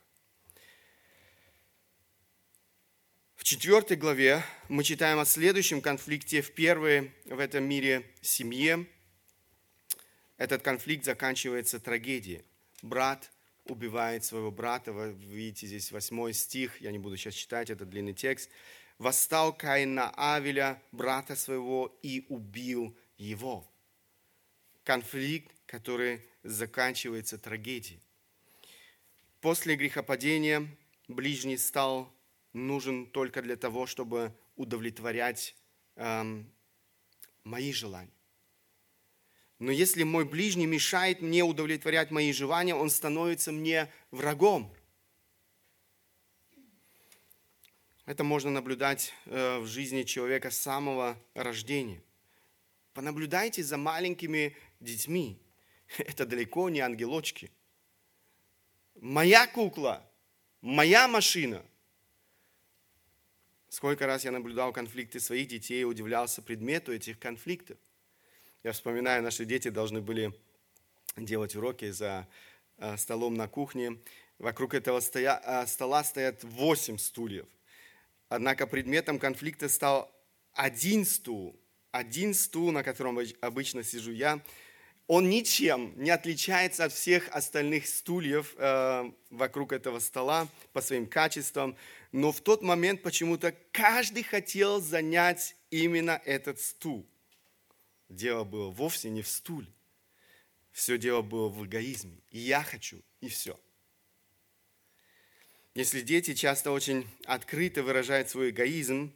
[3.35, 8.87] В четвертой главе мы читаем о следующем конфликте в первой в этом мире семье.
[10.37, 12.45] Этот конфликт заканчивается трагедией.
[12.81, 13.32] Брат
[13.65, 14.93] убивает своего брата.
[14.93, 18.51] Вы видите здесь восьмой стих, я не буду сейчас читать, это длинный текст.
[18.99, 23.69] «Восстал Каин на Авеля, брата своего, и убил его».
[24.85, 28.01] Конфликт, который заканчивается трагедией.
[29.41, 30.69] После грехопадения
[31.09, 32.13] ближний стал
[32.53, 35.57] нужен только для того, чтобы удовлетворять
[35.97, 36.53] эм,
[37.43, 38.13] мои желания.
[39.63, 44.75] Но если мой ближний мешает мне удовлетворять мои желания, он становится мне врагом.
[48.05, 52.03] Это можно наблюдать э, в жизни человека с самого рождения.
[52.93, 55.39] Понаблюдайте за маленькими детьми.
[55.97, 57.49] Это далеко не ангелочки.
[58.97, 60.05] Моя кукла
[60.61, 61.65] моя машина.
[63.69, 67.79] Сколько раз я наблюдал конфликты своих детей и удивлялся предмету этих конфликтов.
[68.65, 70.33] Я вспоминаю, наши дети должны были
[71.17, 72.29] делать уроки за
[72.79, 73.99] э, столом на кухне.
[74.39, 77.47] Вокруг этого э, стола стоят восемь стульев.
[78.29, 80.09] Однако предметом конфликта стал
[80.53, 81.59] один стул,
[81.91, 84.41] один стул, на котором обычно сижу я,
[85.09, 91.77] он ничем не отличается от всех остальных стульев э, вокруг этого стола по своим качествам,
[92.13, 97.09] но в тот момент почему-то каждый хотел занять именно этот стул.
[98.13, 99.73] Дело было вовсе не в стуле.
[100.71, 102.19] Все дело было в эгоизме.
[102.31, 103.59] И я хочу, и все.
[105.75, 109.15] Если дети часто очень открыто выражают свой эгоизм,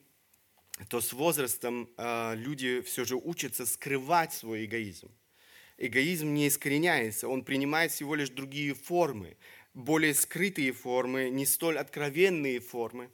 [0.89, 5.11] то с возрастом э, люди все же учатся скрывать свой эгоизм.
[5.77, 9.37] Эгоизм не искореняется, он принимает всего лишь другие формы,
[9.75, 13.11] более скрытые формы, не столь откровенные формы.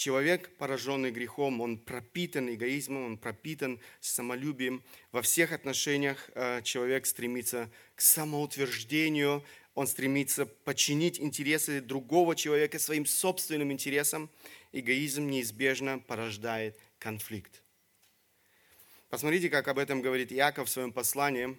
[0.00, 4.82] Человек, пораженный грехом, он пропитан эгоизмом, он пропитан самолюбием.
[5.12, 13.04] Во всех отношениях э, человек стремится к самоутверждению, он стремится подчинить интересы другого человека своим
[13.04, 14.30] собственным интересам.
[14.72, 17.60] Эгоизм неизбежно порождает конфликт.
[19.10, 21.58] Посмотрите, как об этом говорит Иаков в своем послании.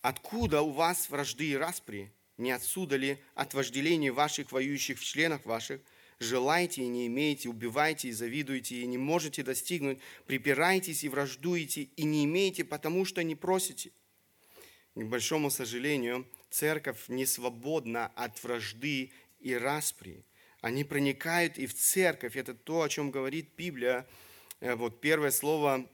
[0.00, 2.10] «Откуда у вас вражды и распри?
[2.38, 5.82] Не отсюда ли от вожделения ваших воюющих в членах ваших?
[6.18, 12.04] Желайте и не имеете, убивайте и завидуете, и не можете достигнуть, припираетесь и враждуете, и
[12.04, 13.90] не имеете, потому что не просите».
[14.94, 20.24] К большому сожалению, церковь не свободна от вражды и распри.
[20.62, 22.34] Они проникают и в церковь.
[22.34, 24.06] Это то, о чем говорит Библия–
[24.60, 25.86] Э, вот первое слово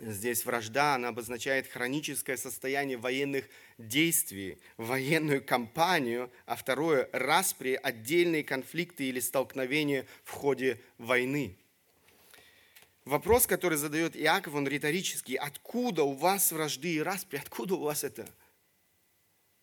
[0.00, 9.04] здесь вражда, она обозначает хроническое состояние военных действий, военную кампанию, а второе– распри, отдельные конфликты
[9.04, 11.56] или столкновения в ходе войны.
[13.04, 15.36] Вопрос, который задает Иаков, он риторический.
[15.36, 17.38] Откуда у вас вражды и распри?
[17.38, 18.28] Откуда у вас это?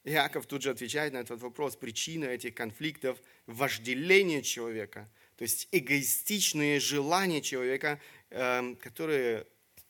[0.04, 1.76] Иаков тут же отвечает на этот вопрос.
[1.76, 9.46] Причина этих конфликтов– вожделение человека– то есть эгоистичные желания человека, эм, которые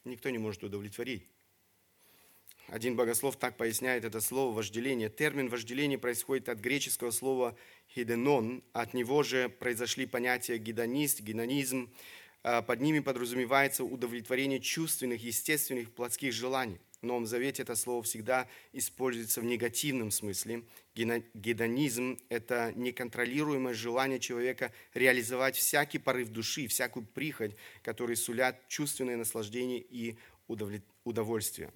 [0.05, 1.23] никто не может удовлетворить.
[2.67, 5.09] Один богослов так поясняет это слово «вожделение».
[5.09, 7.55] Термин «вожделение» происходит от греческого слова
[7.89, 8.63] «хиденон».
[8.73, 11.93] От него же произошли понятия «гедонист», «гедонизм».
[12.43, 16.79] Э, под ними подразумевается удовлетворение чувственных, естественных, плотских желаний.
[17.01, 20.63] В Новом Завете это слово всегда используется в негативном смысле.
[20.95, 29.79] Гедонизм– это неконтролируемое желание человека реализовать всякий порыв души, всякую прихоть, которые сулят чувственное наслаждение
[29.79, 30.17] и
[31.03, 31.71] удовольствие.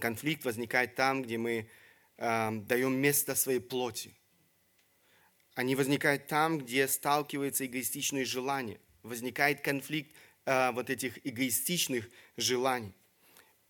[0.00, 1.70] Конфликт возникает там, где мы
[2.16, 4.14] э, даем место своей плоти.
[5.54, 8.78] Они возникают там, где сталкиваются эгоистичные желания.
[9.02, 12.92] Возникает конфликт э, вот этих эгоистичных желаний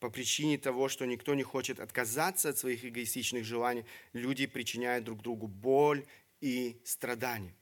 [0.01, 5.23] по причине того, что никто не хочет отказаться от своих эгоистичных желаний, люди причиняют друг
[5.23, 6.07] другу боль
[6.41, 7.55] и страдания.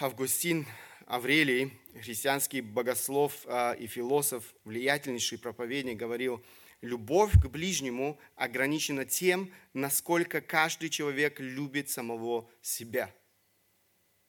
[0.00, 0.66] Августин
[1.06, 6.44] Аврелий, христианский богослов а, и философ, влиятельнейший проповедник, говорил,
[6.80, 13.12] любовь к ближнему ограничена тем, насколько каждый человек любит самого себя–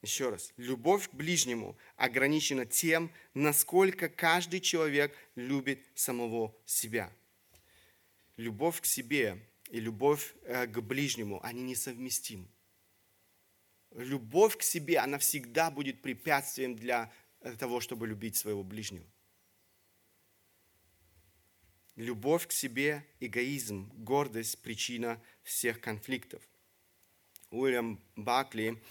[0.02, 7.12] еще раз, любовь к ближнему ограничена тем, насколько каждый человек любит самого себя.
[8.38, 12.48] Любовь к себе и любовь э, к ближнему, они несовместимы.
[13.92, 19.06] Любовь к себе, она всегда будет препятствием для э, того, чтобы любить своего ближнего.
[21.96, 26.42] Любовь к себе, эгоизм, гордость– причина всех конфликтов.
[27.50, 28.82] Уильям Бакли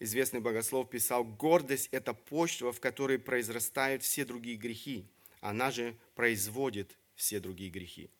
[0.00, 5.06] известный богослов, писал, гордость– это почва, в которой произрастают все другие грехи.
[5.40, 8.10] Она же производит все другие грехи.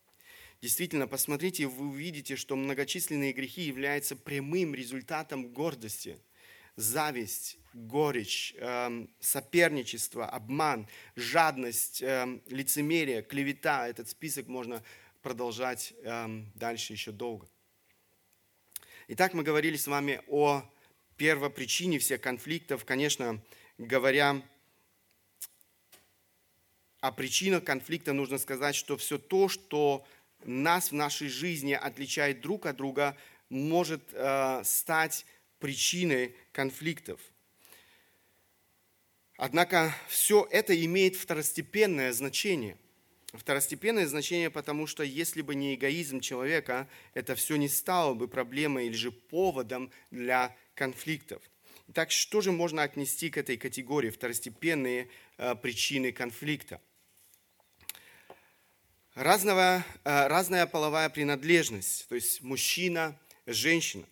[0.60, 6.18] Действительно, посмотрите, вы увидите, что многочисленные грехи являются прямым результатом гордости.
[6.74, 13.88] Зависть, горечь, эм, соперничество, обман, жадность, эм, лицемерие, клевета.
[13.88, 14.82] Этот список можно
[15.22, 17.48] продолжать эм, дальше еще долго.
[19.08, 20.68] Итак, мы говорили с вами о
[21.18, 23.42] первопричине всех конфликтов, конечно,
[23.76, 24.40] говоря
[27.00, 30.06] о причинах конфликта, нужно сказать, что все то, что
[30.44, 33.16] нас в нашей жизни отличает друг от друга,
[33.50, 35.26] может э, стать
[35.58, 37.20] причиной конфликтов.
[39.36, 42.76] Однако все это имеет второстепенное значение.
[43.32, 48.86] Второстепенное значение, потому что если бы не эгоизм человека, это все не стало бы проблемой
[48.86, 51.42] или же поводом для конфликтов.
[51.88, 56.80] Итак, что же можно отнести к этой категории второстепенные э, причины конфликта?
[59.14, 64.06] Разного, э, разная половая принадлежность, то есть мужчина, женщина.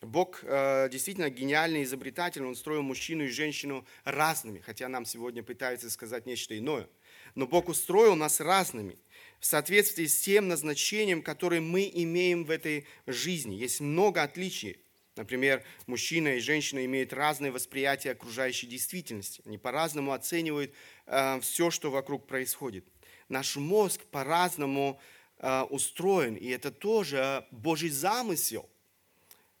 [0.00, 5.90] Бог э, действительно гениальный изобретатель, Он строил мужчину и женщину разными, хотя нам сегодня пытаются
[5.90, 6.88] сказать нечто иное.
[7.34, 8.98] Но Бог устроил нас разными
[9.40, 13.56] в соответствии с тем назначением, которое мы имеем в этой жизни.
[13.56, 14.78] Есть много отличий
[15.16, 19.42] Например, мужчина и женщина имеют разное восприятие окружающей действительности.
[19.44, 20.72] Они по-разному оценивают
[21.06, 22.86] э, все, что вокруг происходит.
[23.28, 24.98] Наш мозг по-разному
[25.38, 28.70] э, устроен, и это тоже Божий замысел.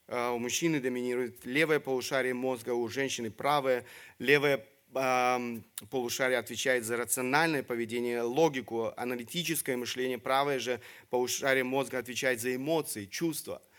[0.08, 3.84] Э, у мужчины доминирует левое полушарие мозга, у женщины правое.
[4.18, 10.16] Левое э, полушарие отвечает за рациональное поведение, логику, аналитическое мышление.
[10.16, 10.80] Правое же
[11.10, 13.60] полушарие мозга отвечает за эмоции, чувства–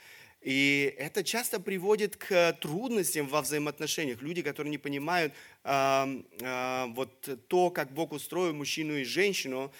[0.43, 4.21] и это часто приводит к трудностям во взаимоотношениях.
[4.21, 5.33] Люди, которые не понимают
[5.63, 9.71] э, э, вот то, как Бог устроил мужчину и женщину,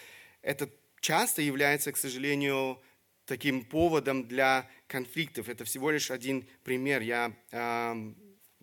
[0.42, 0.70] это
[1.02, 2.82] часто является, к сожалению,
[3.26, 5.50] таким поводом для конфликтов.
[5.50, 7.02] Это всего лишь один пример.
[7.02, 8.14] Я э,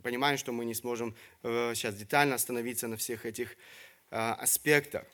[0.02, 3.58] понимаю, что мы не сможем э, сейчас детально остановиться на всех этих
[4.10, 5.04] э, аспектах.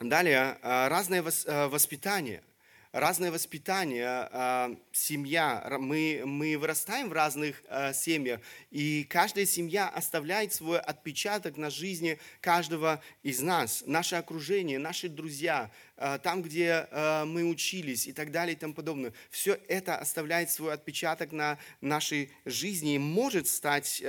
[0.00, 2.42] Далее, э, разное э, воспитание–
[2.94, 5.66] разное воспитание, а, семья.
[5.80, 8.40] Мы, мы вырастаем в разных а, семьях,
[8.70, 13.82] и каждая семья оставляет свой отпечаток на жизни каждого из нас.
[13.84, 16.86] Наше окружение, наши друзья, а, там, где
[17.26, 19.12] мы учились и так далее и тому подобное.
[19.30, 24.02] Все это оставляет свой отпечаток на нашей жизни и может стать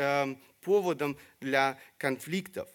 [0.62, 2.68] поводом для конфликтов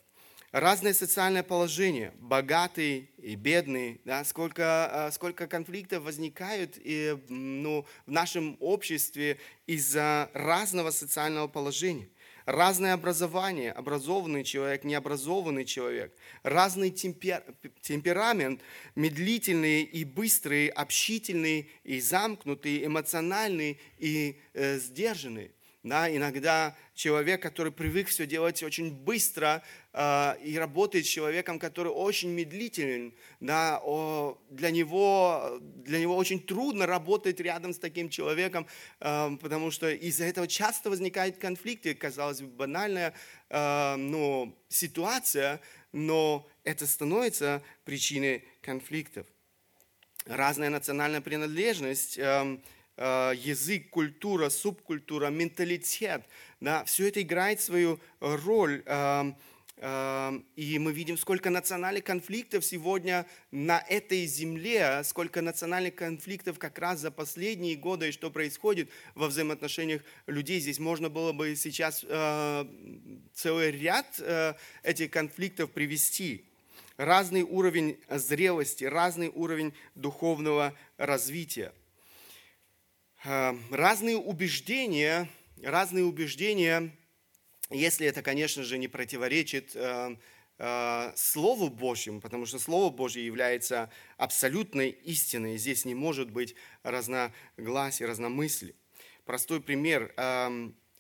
[0.53, 8.11] разное социальное положение, богатые и бедные, да, сколько, а, сколько конфликтов возникают и, ну, в
[8.11, 12.09] нашем обществе из-за разного социального положения.
[12.47, 17.45] Разное образование, образованный человек, необразованный человек, разный темпер,
[17.81, 18.61] темперамент,
[18.97, 25.53] медлительный и быстрый, общительный и замкнутый, эмоциональный и э, сдержанный.
[25.83, 29.63] Да, иногда человек, который привык все делать очень быстро
[29.95, 36.39] э, и работает с человеком, который очень медлителен, да, о, для, него, для него очень
[36.39, 38.67] трудно работать рядом с таким человеком,
[39.01, 43.15] э, потому что из-за этого часто возникают конфликты, казалось бы, банальная
[43.49, 45.63] э, ну, ситуация,
[45.93, 49.27] но это становится причиной конфликтов.
[50.27, 52.59] Разная национальная принадлежность э,–
[53.01, 56.23] язык, культура, субкультура, менталитет,
[56.61, 58.83] да, все это играет свою роль.
[58.85, 59.37] Эм,
[59.79, 66.79] эм, и мы видим, сколько национальных конфликтов сегодня на этой земле, сколько национальных конфликтов как
[66.79, 70.61] раз за последние годы, и что происходит во взаимоотношениях людей.
[70.61, 72.67] Здесь можно было бы сейчас э,
[73.33, 76.45] целый ряд э, этих конфликтов привести.
[76.99, 81.73] Разный уровень зрелости, разный уровень духовного развития.
[83.23, 85.29] Э, разные убеждения,
[85.63, 86.91] разные убеждения,
[87.69, 90.17] если это, конечно же, не противоречит э,
[90.59, 95.59] э, Слову Божьему, потому что Слово Божье является абсолютной истиной.
[95.59, 98.75] Здесь не может быть разногласий, разномыслий.
[99.27, 100.15] Простой пример.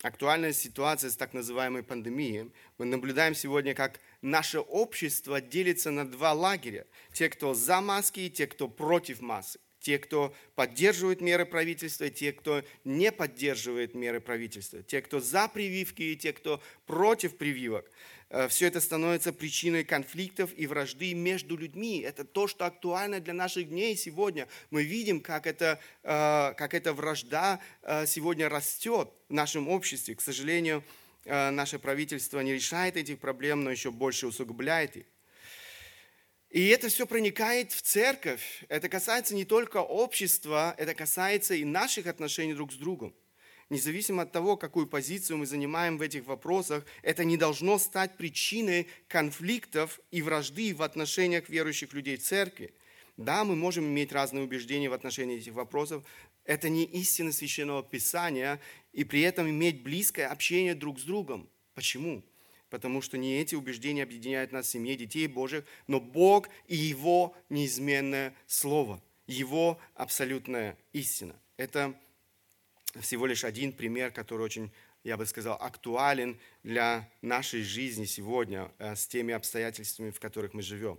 [0.03, 2.53] Актуальная ситуация с так называемой пандемией.
[2.79, 6.87] Мы наблюдаем сегодня, как наше общество делится на два лагеря.
[7.13, 12.33] Те, кто за маски, и те, кто против масок те, кто поддерживает меры правительства, те,
[12.33, 17.91] кто не поддерживает меры правительства, те, кто за прививки и те, кто против прививок.
[18.29, 22.01] Э, Все это становится причиной конфликтов и вражды между людьми.
[22.01, 24.47] Это то, что актуально для наших дней сегодня.
[24.71, 30.15] Мы видим, как, это, э, как эта вражда э, сегодня растет в нашем обществе.
[30.15, 30.85] К сожалению,
[31.27, 35.05] наше правительство не решает этих проблем, но еще больше усугубляет их.
[36.51, 38.65] И это все проникает в церковь.
[38.69, 43.15] Это касается не только общества, это касается и наших отношений друг с другом.
[43.71, 48.89] Независимо от того, какую позицию мы занимаем в этих вопросах, это не должно стать причиной
[49.07, 52.75] конфликтов и вражды в отношениях верующих людей в церкви.
[53.17, 56.05] Да, мы можем иметь разные убеждения в отношении этих вопросов.
[56.45, 58.61] Это не истина священного писания,
[58.93, 61.49] и при этом иметь близкое общение друг с другом.
[61.75, 62.25] Почему?
[62.71, 67.37] Потому что не эти убеждения объединяют нас в семье детей Божьих, но Бог и Его
[67.49, 71.35] неизменное Слово, Его абсолютная истина.
[71.57, 71.95] Это
[73.01, 74.71] всего лишь один пример, который очень,
[75.05, 80.63] я бы сказал, актуален для нашей жизни сегодня э, с теми обстоятельствами, в которых мы
[80.63, 80.99] живем.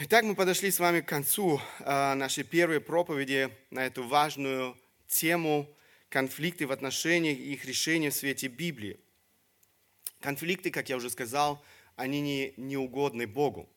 [0.00, 5.68] Итак, мы подошли с вами к концу э, нашей первой проповеди на эту важную тему
[6.08, 8.98] конфликты в отношениях и их решения в свете Библии.
[10.20, 11.64] Конфликты, как я уже сказал,
[11.96, 13.68] они не, не угодны Богу.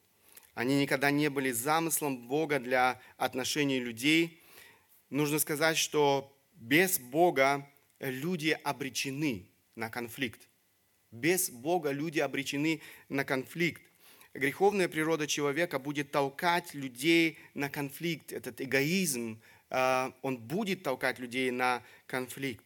[0.54, 4.42] Они никогда не были замыслом Бога для отношений людей.
[5.10, 7.68] Нужно сказать, что без Бога
[8.00, 10.48] люди обречены на конфликт.
[11.12, 13.82] Без Бога люди обречены на конфликт.
[14.34, 18.34] Греховная природа человека будет толкать людей на конфликт.
[18.34, 19.40] Этот эгоизм,
[19.70, 22.66] а, он будет толкать людей на конфликт.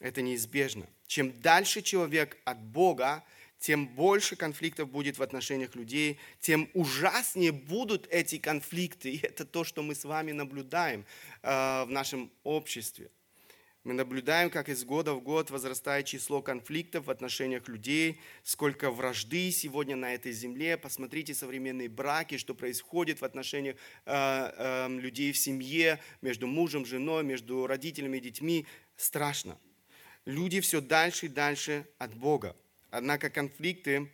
[0.00, 0.86] Это неизбежно.
[1.06, 3.24] Чем дальше человек от Бога,
[3.58, 9.10] тем больше конфликтов будет в отношениях людей, тем ужаснее будут эти конфликты.
[9.14, 11.04] И это то, что мы с вами наблюдаем
[11.42, 13.10] э, в нашем обществе.
[13.84, 19.50] Мы наблюдаем, как из года в год возрастает число конфликтов в отношениях людей, сколько вражды
[19.50, 20.76] сегодня на этой земле.
[20.76, 27.24] Посмотрите современные браки, что происходит в отношениях э, э, людей в семье, между мужем, женой,
[27.24, 28.66] между родителями и детьми.
[28.96, 29.58] Страшно.
[30.28, 32.54] Люди все дальше и дальше от Бога.
[32.90, 34.12] Однако конфликты,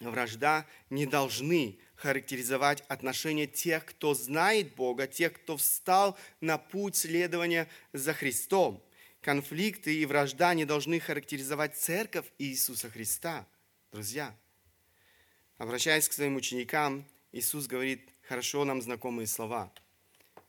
[0.00, 7.68] вражда не должны характеризовать отношения тех, кто знает Бога, тех, кто встал на путь следования
[7.92, 8.82] за Христом.
[9.20, 13.46] Конфликты и вражда не должны характеризовать церковь Иисуса Христа.
[13.92, 14.34] Друзья,
[15.58, 19.70] обращаясь к своим ученикам, Иисус говорит хорошо нам знакомые слова.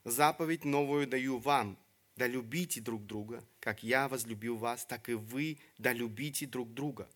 [0.06, 1.78] «Заповедь новую даю вам,
[2.20, 7.10] да любите друг друга, как я возлюбил вас, так и вы да любите друг друга.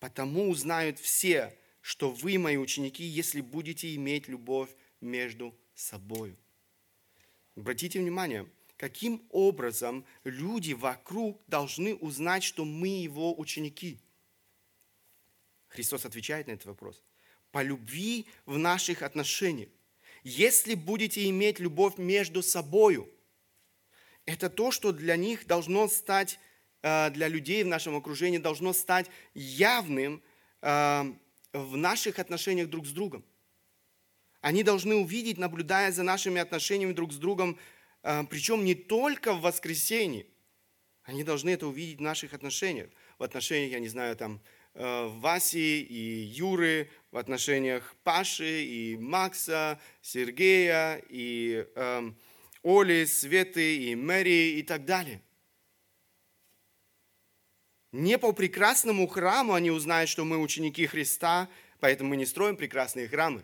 [0.00, 4.68] Потому узнают все, что вы мои ученики, если будете иметь любовь
[5.00, 6.36] между собой.
[7.54, 14.00] Обратите внимание, каким образом люди вокруг должны узнать, что мы его ученики.
[15.68, 17.04] Христос отвечает на этот вопрос.
[17.52, 19.68] По любви в наших отношениях.
[20.24, 23.08] Если будете иметь любовь между собою,
[24.26, 26.38] это то, что для них должно стать
[26.82, 30.22] Э, для людей в нашем окружении должно стать явным
[30.62, 31.12] э,
[31.52, 33.24] в наших отношениях друг с другом.
[34.40, 37.58] Они должны увидеть, наблюдая за нашими отношениями друг с другом,
[38.02, 40.26] э, причем не только в воскресенье.
[41.02, 42.88] Они должны это увидеть в наших отношениях.
[43.18, 44.40] В отношениях, я не знаю, там,
[44.72, 52.12] Васи и Юры, в отношениях Паши и Макса, Сергея и э,
[52.62, 55.22] Оли, Светы и Мэри и так далее–
[57.92, 61.48] не по прекрасному храму они узнают, что мы ученики Христа,
[61.80, 63.42] поэтому мы не строим прекрасные храмы.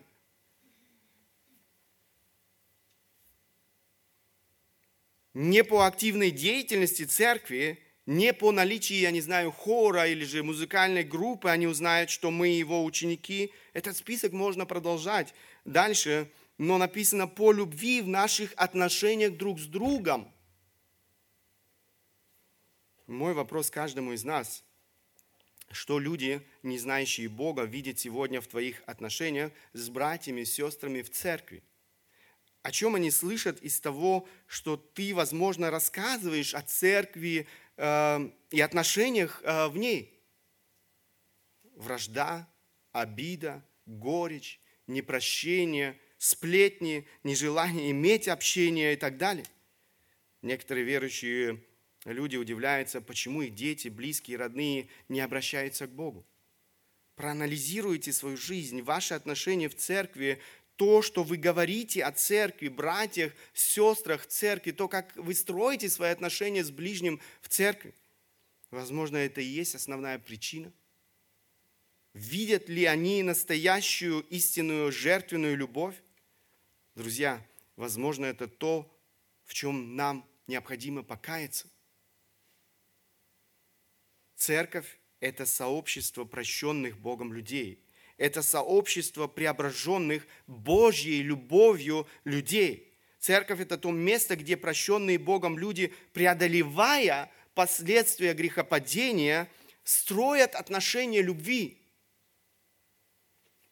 [5.34, 11.02] Не по активной деятельности церкви, не по наличии, я не знаю, хора или же музыкальной
[11.02, 13.52] группы они узнают, что мы его ученики.
[13.72, 20.32] Этот список можно продолжать дальше, но написано по любви в наших отношениях друг с другом–
[23.06, 24.64] мой вопрос каждому из нас,
[25.70, 31.62] что люди, не знающие Бога, видят сегодня в твоих отношениях с братьями, сестрами в церкви?
[32.62, 37.46] О чем они слышат из того, что ты, возможно, рассказываешь о церкви
[37.76, 40.20] э, и отношениях э, в ней?
[41.76, 42.48] Вражда,
[42.90, 49.46] обида, горечь, непрощение, сплетни, нежелание иметь общение и так далее.
[50.42, 51.60] Некоторые верующие
[52.06, 56.24] Люди удивляются, почему их дети, близкие, родные не обращаются к Богу.
[57.16, 60.40] Проанализируйте свою жизнь, ваши отношения в церкви,
[60.76, 66.62] то, что вы говорите о церкви, братьях, сестрах церкви, то, как вы строите свои отношения
[66.62, 67.92] с ближним в церкви.
[68.70, 70.72] Возможно, это и есть основная причина.
[72.14, 75.96] Видят ли они настоящую истинную жертвенную любовь?
[76.96, 78.90] Друзья, возможно, это то,
[79.44, 81.68] в чем нам необходимо покаяться.
[84.34, 87.84] Церковь– это сообщество прощенных Богом людей.
[88.16, 92.90] Это сообщество преображенных Божьей любовью людей.
[93.18, 99.50] Церковь– это то место, где прощенные Богом люди, преодолевая последствия грехопадения,
[99.84, 101.78] строят отношения любви.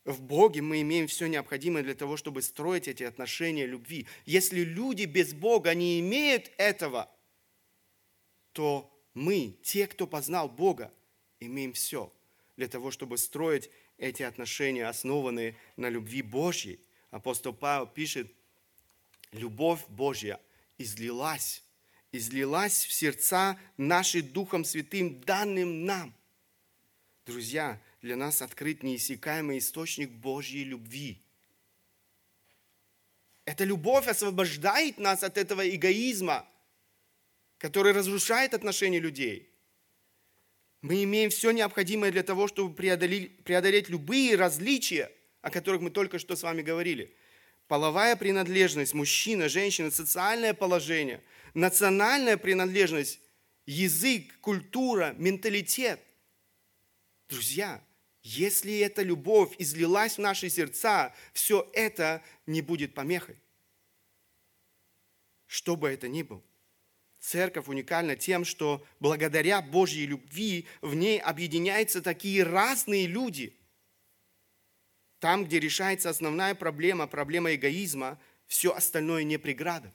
[0.05, 4.07] В Боге мы имеем все необходимое для того, чтобы строить эти отношения любви.
[4.27, 7.11] Если люди без Бога не имеют этого,
[8.53, 10.93] то мы, те, кто познал Бога,
[11.41, 12.13] имеем все
[12.57, 16.81] для того, чтобы строить эти отношения, основанные на любви Божьей.
[17.11, 18.31] Апостол Павел пишет,
[19.33, 20.39] любовь Божья
[20.77, 21.65] излилась,
[22.13, 26.15] излилась в сердца наши Духом Святым, данным нам.
[27.25, 31.21] Друзья, для нас открыт неиссякаемый источник Божьей любви.
[33.45, 36.49] Эта любовь освобождает нас от этого эгоизма–
[37.65, 39.51] который разрушает отношения людей.
[40.83, 46.19] Мы имеем все необходимое для того, чтобы преодолеть, преодолеть любые различия, о которых мы только
[46.19, 47.17] что с вами говорили.
[47.67, 51.23] Половая принадлежность, мужчина, женщина, социальное положение,
[51.55, 53.19] национальная принадлежность,
[53.65, 56.01] язык, культура, менталитет.
[57.31, 57.83] Друзья,
[58.25, 63.39] если эта любовь излилась в наши сердца, все это не будет помехой.
[65.47, 66.43] Что бы это ни было.
[67.21, 73.59] Церковь уникальна тем, что благодаря Божьей любви в ней объединяются такие разные люди.
[75.19, 79.93] Там, где решается основная проблема, проблема эгоизма, все остальное не преграда.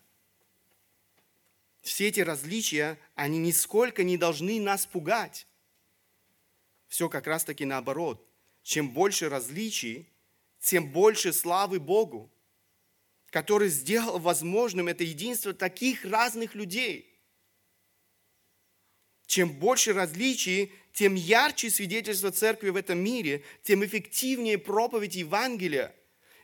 [1.81, 5.47] Все эти различия, они нисколько не должны нас пугать.
[6.89, 8.27] Все как раз таки наоборот.
[8.63, 10.09] Чем больше различий,
[10.59, 12.29] тем больше славы Богу,
[13.29, 17.05] который сделал возможным это единство таких разных людей.
[19.27, 25.95] Чем больше различий, тем ярче свидетельство церкви в этом мире, тем эффективнее проповедь Евангелия.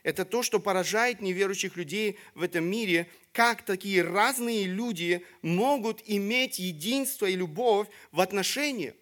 [0.04, 6.60] Это то, что поражает неверующих людей в этом мире, как такие разные люди могут иметь
[6.60, 8.94] единство и любовь в отношениях.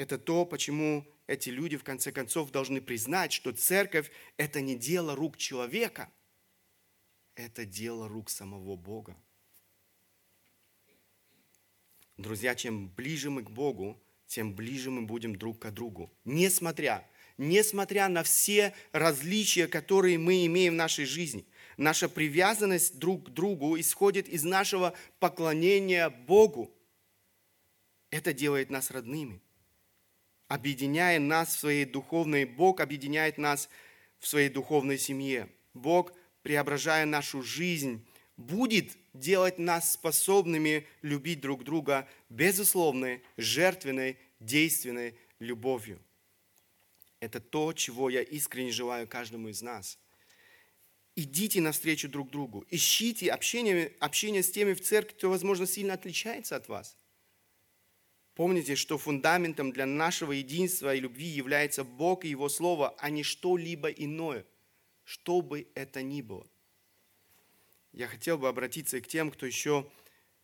[0.00, 5.14] Это то, почему эти люди в конце концов должны признать, что церковь– это не дело
[5.14, 6.10] рук человека,
[7.34, 9.14] это дело рук самого Бога.
[12.16, 16.10] Друзья, чем ближе мы к Богу, тем ближе мы будем друг к другу.
[16.24, 21.44] Несмотря, несмотря на все различия, которые мы имеем в нашей жизни,
[21.76, 26.74] наша привязанность друг к другу исходит из нашего поклонения Богу.
[28.08, 29.42] Это делает нас родными.
[30.50, 33.68] Объединяя нас в своей духовной, Бог объединяет нас
[34.18, 35.48] в своей духовной семье.
[35.74, 38.04] Бог, преображая нашу жизнь,
[38.36, 46.02] будет делать нас способными любить друг друга безусловной, жертвенной, действенной любовью.
[47.20, 50.00] Это то, чего я искренне желаю каждому из нас.
[51.14, 52.66] Идите навстречу друг другу.
[52.70, 56.96] Ищите общение, общение с теми в церкви, кто, возможно, сильно отличается от вас.
[58.34, 63.22] Помните, что фундаментом для нашего единства и любви является Бог и Его Слово, а не
[63.22, 64.46] что-либо иное,
[65.04, 66.46] что бы это ни было–
[67.92, 69.90] я хотел бы обратиться и к тем, кто еще,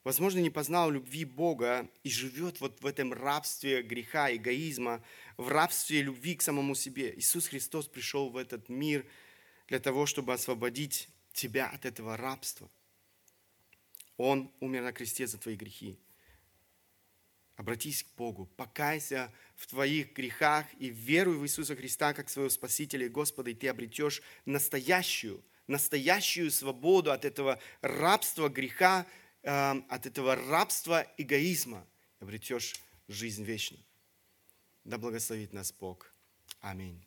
[0.02, 5.02] возможно, не познал любви Бога и живет вот в этом рабстве греха, эгоизма,
[5.36, 7.14] в рабстве любви к самому себе.
[7.16, 9.06] Иисус Христос пришел в этот мир
[9.68, 12.68] для того, чтобы освободить тебя от этого рабства.
[14.16, 15.96] Он умер на кресте за твои грехи.
[17.56, 23.06] Обратись к Богу, покайся в твоих грехах и веруй в Иисуса Христа как своего Спасителя
[23.06, 29.06] и Господа, и ты обретешь настоящую– настоящую свободу от этого рабства греха,
[29.42, 31.86] эм, от этого рабства эгоизма.
[32.20, 32.74] Обретешь
[33.08, 33.82] жизнь вечную.
[34.84, 36.12] Да благословит нас Бог.
[36.60, 37.04] Аминь.